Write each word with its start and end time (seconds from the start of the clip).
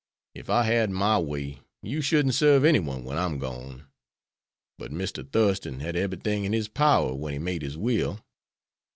Ef 0.35 0.49
I 0.49 0.63
had 0.63 0.89
my 0.89 1.19
way 1.19 1.59
you 1.83 2.01
shouldn't 2.01 2.33
serve 2.33 2.65
any 2.65 2.79
one 2.79 3.03
when 3.03 3.19
I'm 3.19 3.37
gone; 3.37 3.85
but 4.79 4.89
Mr. 4.91 5.31
Thurston 5.31 5.79
had 5.79 5.95
eberything 5.95 6.43
in 6.43 6.53
his 6.53 6.67
power 6.67 7.13
when 7.13 7.33
he 7.33 7.37
made 7.37 7.61
his 7.61 7.77
will. 7.77 8.19